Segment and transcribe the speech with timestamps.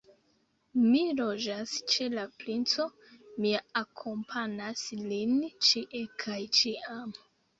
[0.85, 2.87] Mi loĝas ĉe la princo,
[3.45, 4.81] mia akompanas
[5.11, 5.35] lin
[5.69, 7.15] ĉie kaj ĉiam.